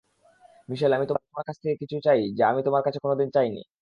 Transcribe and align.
মিশেল, 0.69 0.91
আমি 0.93 1.05
তোমার 1.09 1.43
কাছ 1.47 1.57
থেকে 1.61 1.75
কিছু 1.81 1.95
চাই 2.05 2.19
যা 2.37 2.43
আমি 2.51 2.61
তোমার 2.67 2.83
কাছে 2.85 2.99
কোনোদিন 3.03 3.29
চাইনি। 3.35 3.61